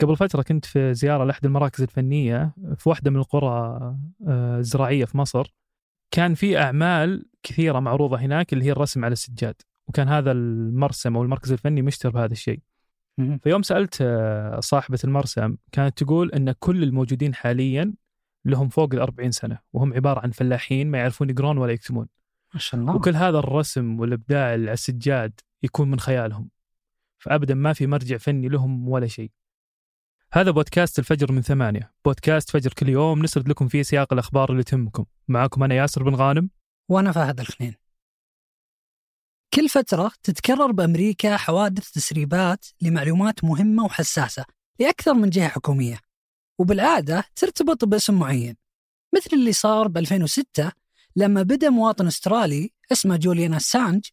[0.00, 3.48] قبل فترة كنت في زيارة لأحد المراكز الفنية في واحدة من القرى
[4.28, 5.54] آه، الزراعية في مصر.
[6.10, 9.54] كان في أعمال كثيرة معروضة هناك اللي هي الرسم على السجاد
[9.88, 12.60] وكان هذا المرسم أو المركز الفني مشتهر بهذا الشيء.
[13.42, 17.94] فيوم سألت آه، صاحبة المرسم كانت تقول أن كل الموجودين حاليا
[18.44, 22.06] لهم فوق ال 40 سنة وهم عبارة عن فلاحين ما يعرفون يقرون ولا يكتبون.
[22.54, 22.96] ما شاء الله.
[22.96, 26.48] وكل هذا الرسم والإبداع على السجاد يكون من خيالهم.
[27.18, 29.30] فأبدا ما في مرجع فني لهم ولا شيء.
[30.32, 31.92] هذا بودكاست الفجر من ثمانية.
[32.04, 35.04] بودكاست فجر كل يوم نسرد لكم فيه سياق الأخبار اللي تهمكم.
[35.28, 36.50] معكم أنا ياسر بن غانم.
[36.88, 37.74] وأنا فهد الخنين.
[39.54, 44.44] كل فترة تتكرر بأمريكا حوادث تسريبات لمعلومات مهمة وحساسة
[44.80, 45.98] لأكثر من جهة حكومية
[46.58, 48.56] وبالعادة ترتبط باسم معين.
[49.14, 50.72] مثل اللي صار ب 2006
[51.16, 54.06] لما بدأ مواطن أسترالي اسمه جوليان أسانج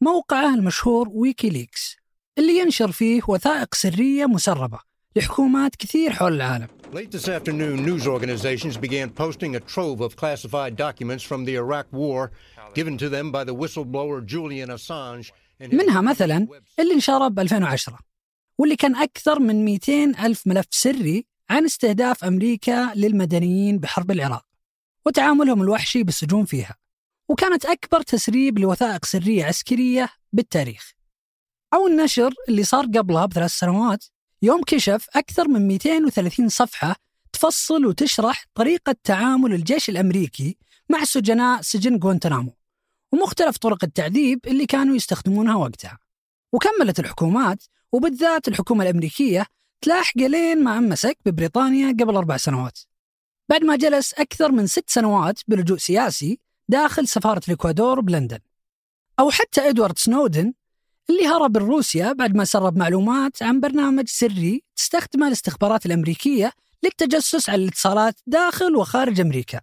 [0.00, 1.96] موقعه المشهور ويكيليكس
[2.38, 4.87] اللي ينشر فيه وثائق سرية مسربة.
[5.16, 10.74] لحكومات كثير حول العالم Late this afternoon, news organizations began posting a trove of classified
[10.76, 12.30] documents from the Iraq War
[12.74, 15.32] given to them by the whistleblower Julian Assange.
[15.60, 16.46] منها مثلا
[16.78, 17.98] اللي انشر ب 2010
[18.58, 19.92] واللي كان أكثر من 200
[20.26, 24.46] ألف ملف سري عن استهداف أمريكا للمدنيين بحرب العراق
[25.06, 26.76] وتعاملهم الوحشي بالسجون فيها
[27.28, 30.92] وكانت أكبر تسريب لوثائق سرية عسكرية بالتاريخ
[31.74, 34.04] أو النشر اللي صار قبلها بثلاث سنوات
[34.42, 36.96] يوم كشف أكثر من 230 صفحة
[37.32, 40.56] تفصل وتشرح طريقة تعامل الجيش الأمريكي
[40.88, 42.54] مع سجناء سجن غوانتنامو
[43.12, 45.98] ومختلف طرق التعذيب اللي كانوا يستخدمونها وقتها.
[46.52, 49.46] وكملت الحكومات وبالذات الحكومة الأمريكية
[49.80, 52.78] تلاحق لين ما مسك ببريطانيا قبل أربع سنوات.
[53.48, 58.38] بعد ما جلس أكثر من ست سنوات بلجوء سياسي داخل سفارة الإكوادور بلندن.
[59.20, 60.52] أو حتى إدوارد سنودن
[61.10, 67.62] اللي هرب لروسيا بعد ما سرب معلومات عن برنامج سري تستخدمه الاستخبارات الأمريكية للتجسس على
[67.62, 69.60] الاتصالات داخل وخارج أمريكا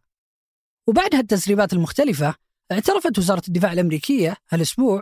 [0.88, 2.36] وبعد هالتسريبات المختلفة
[2.72, 5.02] اعترفت وزارة الدفاع الأمريكية هالأسبوع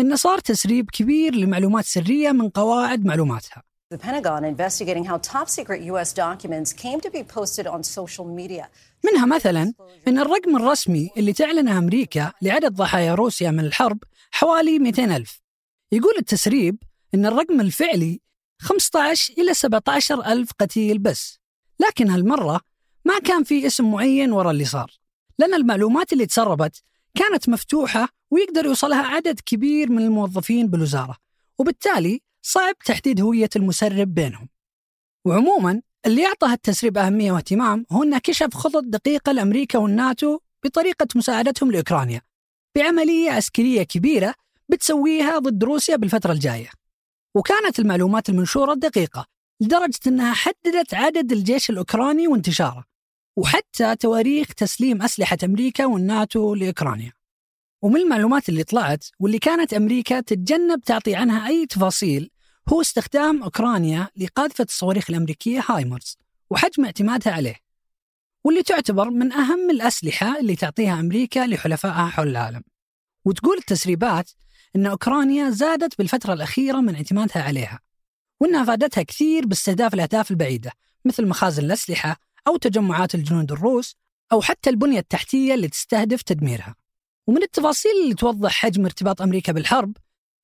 [0.00, 3.62] أن صار تسريب كبير لمعلومات سرية من قواعد معلوماتها
[3.94, 6.12] The Pentagon investigating how top secret U.S.
[6.12, 8.64] documents came to be posted on social media.
[9.04, 9.72] منها مثلا
[10.08, 13.98] أن الرقم الرسمي اللي تعلنه أمريكا لعدد ضحايا روسيا من الحرب
[14.30, 15.45] حوالي 200 ألف
[15.92, 16.82] يقول التسريب
[17.14, 18.20] أن الرقم الفعلي
[18.60, 21.38] 15 إلى 17 ألف قتيل بس.
[21.80, 22.60] لكن هالمرة
[23.04, 24.90] ما كان في اسم معين وراء اللي صار.
[25.38, 26.82] لأن المعلومات اللي تسربت
[27.14, 31.16] كانت مفتوحة ويقدر يوصلها عدد كبير من الموظفين بالوزارة.
[31.58, 34.48] وبالتالي صعب تحديد هوية المسرب بينهم.
[35.24, 41.72] وعموما اللي أعطى التسريب أهمية واهتمام هو أنه كشف خطط دقيقة لأمريكا والناتو بطريقة مساعدتهم
[41.72, 42.20] لأوكرانيا.
[42.76, 44.34] بعملية عسكرية كبيرة
[44.68, 46.70] بتسويها ضد روسيا بالفترة الجاية.
[47.34, 49.26] وكانت المعلومات المنشورة دقيقة
[49.60, 52.84] لدرجة أنها حددت عدد الجيش الأوكراني وانتشاره
[53.36, 57.12] وحتى تواريخ تسليم أسلحة أمريكا والناتو لأوكرانيا.
[57.82, 62.30] ومن المعلومات اللي طلعت واللي كانت أمريكا تتجنب تعطي عنها أي تفاصيل
[62.68, 66.18] هو استخدام أوكرانيا لقاذفة الصواريخ الأمريكية هايمرز
[66.50, 67.56] وحجم اعتمادها عليه.
[68.44, 72.62] واللي تعتبر من أهم الأسلحة اللي تعطيها أمريكا لحلفائها حول العالم.
[73.24, 74.30] وتقول التسريبات
[74.76, 77.80] أن أوكرانيا زادت بالفترة الأخيرة من اعتمادها عليها
[78.40, 80.72] وأنها فادتها كثير باستهداف الأهداف البعيدة
[81.04, 82.16] مثل مخازن الأسلحة
[82.48, 83.96] أو تجمعات الجنود الروس
[84.32, 86.74] أو حتى البنية التحتية اللي تستهدف تدميرها.
[87.26, 89.96] ومن التفاصيل اللي توضح حجم ارتباط أمريكا بالحرب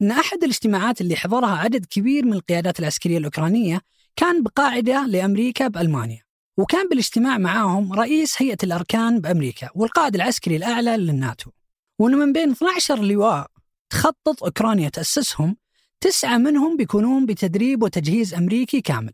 [0.02, 3.80] أن أحد الاجتماعات اللي حضرها عدد كبير من القيادات العسكرية الأوكرانية
[4.16, 6.22] كان بقاعدة لأمريكا بألمانيا
[6.56, 11.50] وكان بالاجتماع معاهم رئيس هيئة الأركان بأمريكا والقائد العسكري الأعلى للناتو.
[11.98, 13.51] وأنه من بين 12 لواء
[13.92, 15.56] تخطط أوكرانيا تأسسهم
[16.00, 19.12] تسعة منهم بيكونون بتدريب وتجهيز أمريكي كامل.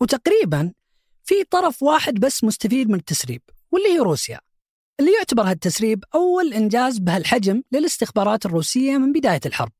[0.00, 0.72] وتقريبا
[1.24, 4.40] في طرف واحد بس مستفيد من التسريب واللي هي روسيا.
[5.00, 9.72] اللي يعتبر هالتسريب أول إنجاز بهالحجم للاستخبارات الروسية من بداية الحرب.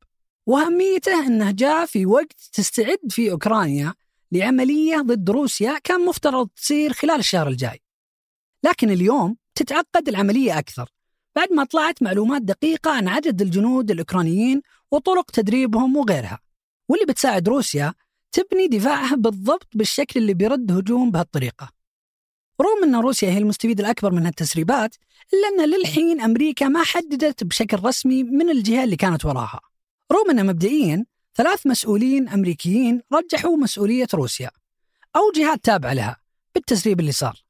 [0.47, 3.95] وأهميته أنه جاء في وقت تستعد فيه أوكرانيا
[4.33, 7.83] لعملية ضد روسيا كان مفترض تصير خلال الشهر الجاي.
[8.65, 10.91] لكن اليوم تتعقد العملية أكثر.
[11.37, 16.39] بعد ما طلعت معلومات دقيقة عن عدد الجنود الأوكرانيين وطرق تدريبهم وغيرها
[16.89, 17.95] واللي بتساعد روسيا
[18.33, 21.73] تبني دفاعها بالضبط بالشكل اللي بيرد هجوم بهالطريقة.
[22.61, 24.97] رغم أن روسيا هي المستفيد الأكبر من هالتسريبات
[25.35, 29.61] إلا أن للحين أمريكا ما حددت بشكل رسمي من الجهة اللي كانت وراها.
[30.13, 34.51] رغم أن مبدئيا ثلاث مسؤولين أمريكيين رجحوا مسؤولية روسيا
[35.17, 36.17] أو جهات تابعة لها
[36.55, 37.43] بالتسريب اللي صار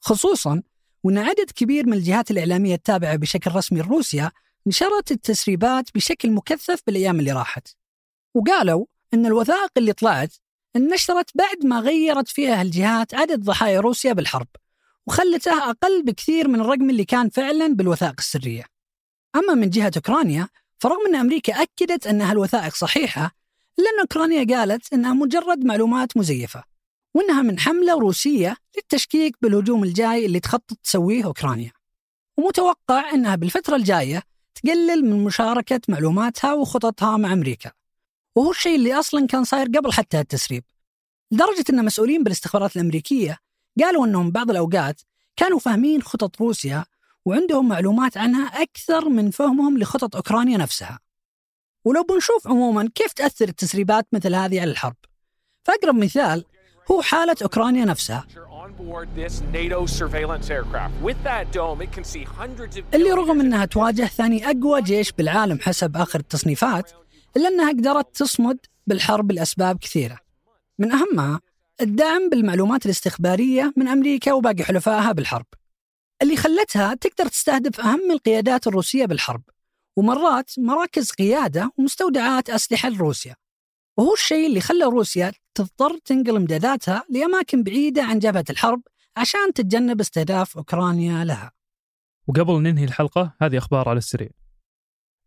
[0.00, 0.62] خصوصا
[1.06, 4.30] وأن عدد كبير من الجهات الإعلامية التابعة بشكل رسمي لروسيا
[4.66, 7.68] نشرت التسريبات بشكل مكثف بالأيام اللي راحت.
[8.34, 10.34] وقالوا أن الوثائق اللي طلعت
[10.76, 14.46] نشرت بعد ما غيرت فيها الجهات عدد ضحايا روسيا بالحرب
[15.06, 18.64] وخلته أقل بكثير من الرقم اللي كان فعلا بالوثائق السرية.
[19.36, 20.48] أما من جهة أوكرانيا
[20.78, 23.30] فرغم أن أمريكا أكدت أنها الوثائق صحيحة
[23.78, 26.64] إلا أن أوكرانيا قالت أنها مجرد معلومات مزيفة.
[27.16, 31.72] وأنها من حملة روسية للتشكيك بالهجوم الجاي اللي تخطط تسويه أوكرانيا.
[32.36, 34.22] ومتوقع أنها بالفترة الجاية
[34.54, 37.72] تقلل من مشاركة معلوماتها وخططها مع أمريكا.
[38.34, 40.64] وهو الشيء اللي أصلا كان صاير قبل حتى التسريب.
[41.30, 43.38] لدرجة أن مسؤولين بالاستخبارات الأمريكية
[43.80, 45.00] قالوا أنهم بعض الأوقات
[45.36, 46.84] كانوا فاهمين خطط روسيا
[47.24, 50.98] وعندهم معلومات عنها أكثر من فهمهم لخطط أوكرانيا نفسها.
[51.84, 54.96] ولو بنشوف عموما كيف تأثر التسريبات مثل هذه على الحرب.
[55.64, 56.44] فأقرب مثال
[56.90, 58.26] هو حالة أوكرانيا نفسها.
[62.94, 66.92] اللي رغم أنها تواجه ثاني أقوى جيش بالعالم حسب آخر التصنيفات
[67.36, 70.18] إلا أنها قدرت تصمد بالحرب لأسباب كثيرة.
[70.78, 71.40] من أهمها
[71.80, 75.46] الدعم بالمعلومات الاستخبارية من أمريكا وباقي حلفائها بالحرب.
[76.22, 79.42] اللي خلتها تقدر تستهدف أهم القيادات الروسية بالحرب
[79.96, 83.36] ومرات مراكز قيادة ومستودعات أسلحة لروسيا.
[83.96, 88.82] وهو الشيء اللي خلى روسيا تضطر تنقل امداداتها لأماكن بعيدة عن جبهة الحرب
[89.16, 91.52] عشان تتجنب استهداف أوكرانيا لها.
[92.26, 94.28] وقبل ننهي الحلقة هذه أخبار على السريع.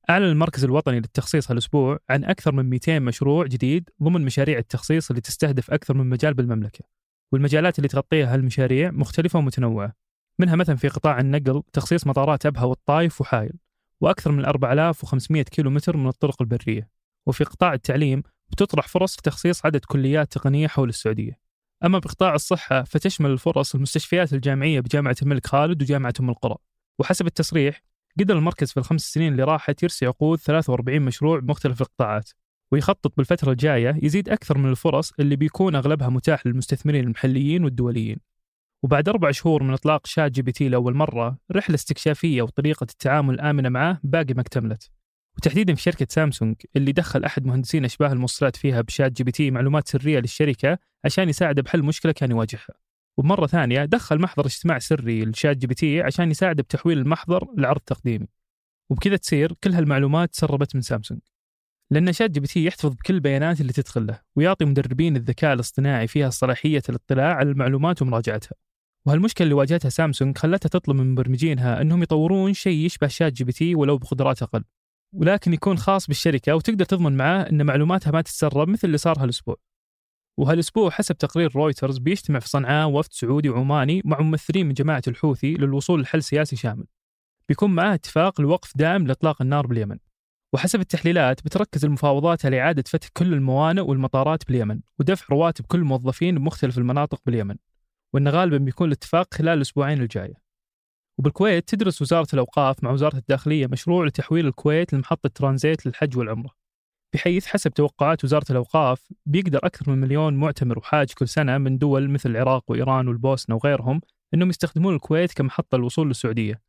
[0.09, 5.21] أعلن المركز الوطني للتخصيص هالأسبوع عن أكثر من 200 مشروع جديد ضمن مشاريع التخصيص اللي
[5.21, 6.85] تستهدف أكثر من مجال بالمملكة.
[7.31, 9.93] والمجالات اللي تغطيها هالمشاريع مختلفة ومتنوعة.
[10.39, 13.53] منها مثلا في قطاع النقل تخصيص مطارات أبها والطايف وحايل
[14.01, 16.89] وأكثر من 4500 كيلومتر من الطرق البرية.
[17.25, 21.39] وفي قطاع التعليم بتطرح فرص لتخصيص عدد كليات تقنية حول السعودية.
[21.85, 26.55] أما بقطاع الصحة فتشمل الفرص المستشفيات الجامعية بجامعة الملك خالد وجامعة أم القرى.
[26.99, 27.81] وحسب التصريح
[28.19, 32.29] قدر المركز في الخمس سنين اللي راحت يرسي عقود 43 مشروع بمختلف القطاعات.
[32.71, 38.17] ويخطط بالفترة الجاية يزيد أكثر من الفرص اللي بيكون أغلبها متاح للمستثمرين المحليين والدوليين.
[38.83, 44.33] وبعد أربع شهور من إطلاق ChatGPT لأول مرة رحلة استكشافية وطريقة التعامل الآمنة معه باقي
[44.33, 44.91] ما اكتملت.
[45.39, 50.19] وتحديدا في شركة سامسونج اللي دخل أحد مهندسين أشباه الموصلات فيها ب ChatGPT معلومات سرية
[50.19, 52.73] للشركة عشان يساعده بحل مشكلة كان يواجهها.
[53.17, 58.27] ومرة ثانية دخل محضر اجتماع سري ل ChatGPT عشان يساعده بتحويل المحضر لعرض تقديمي.
[58.89, 61.21] وبكذا تصير كل هالمعلومات تسربت من سامسونج.
[61.91, 67.33] لأن ChatGPT يحتفظ بكل البيانات اللي تدخل له ويعطي مدربين الذكاء الاصطناعي فيها صلاحية الاطلاع
[67.35, 68.55] على المعلومات ومراجعتها.
[69.05, 74.43] وهالمشكلة اللي واجهتها سامسونج خلتها تطلب من مبرمجينها أنهم يطورون شيء يشبه ChatGPT ولو بقدرات
[74.43, 74.63] أقل.
[75.13, 79.55] ولكن يكون خاص بالشركة وتقدر تضمن معاه أن معلوماتها ما تتسرب مثل اللي صار هالأسبوع.
[80.37, 85.53] وهالأسبوع حسب تقرير رويترز بيجتمع في صنعاء وفد سعودي وعماني مع ممثلين من جماعة الحوثي
[85.53, 86.85] للوصول لحل سياسي شامل.
[87.49, 89.97] بيكون معاه اتفاق لوقف دائم لإطلاق النار باليمن.
[90.53, 96.35] وحسب التحليلات بتركز المفاوضات على إعادة فتح كل الموانئ والمطارات باليمن ودفع رواتب كل الموظفين
[96.35, 97.55] بمختلف المناطق باليمن.
[98.13, 100.48] وأن غالبا بيكون الاتفاق خلال الأسبوعين الجاية.
[101.19, 106.51] وبالكويت تدرس وزارة الأوقاف مع وزارة الداخلية مشروع لتحويل الكويت لمحطة ترانزيت للحج والعمرة
[107.13, 112.09] بحيث حسب توقعات وزارة الأوقاف بيقدر أكثر من مليون معتمر وحاج كل سنة من دول
[112.09, 114.01] مثل العراق وإيران والبوسنة وغيرهم
[114.33, 116.61] أنهم يستخدمون الكويت كمحطة للوصول للسعودية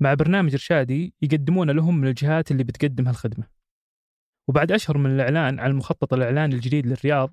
[0.00, 3.46] مع برنامج إرشادي يقدمونه لهم من الجهات اللي بتقدم هالخدمة.
[4.48, 7.30] وبعد أشهر من الإعلان عن المخطط الإعلاني الجديد للرياض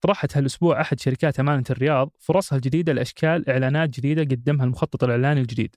[0.00, 5.76] طرحت هالأسبوع أحد شركات أمانة الرياض فرصها الجديدة لأشكال إعلانات جديدة قدمها المخطط الإعلاني الجديد.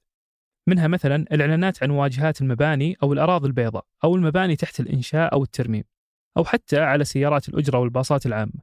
[0.67, 5.83] منها مثلا الإعلانات عن واجهات المباني أو الأراضي البيضاء أو المباني تحت الإنشاء أو الترميم
[6.37, 8.53] أو حتى على سيارات الأجرة والباصات العامة.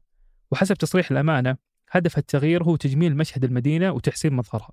[0.50, 1.56] وحسب تصريح الأمانة
[1.90, 4.70] هدف التغيير هو تجميل مشهد المدينة وتحسين مظهرها.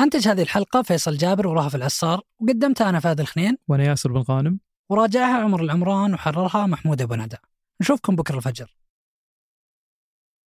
[0.00, 3.56] أنتج هذه الحلقة فيصل جابر ورهف العصار وقدمتها أنا فهد الخنين.
[3.68, 4.60] وأنا ياسر بن غانم.
[4.88, 7.36] وراجعها عمر العمران وحررها محمود أبو ندى.
[7.80, 8.76] نشوفكم بكرة الفجر.